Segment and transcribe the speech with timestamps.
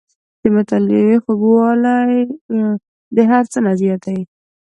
[0.41, 2.19] •د مطالعې خوږوالی
[3.15, 4.19] د هر څه نه زیات دی.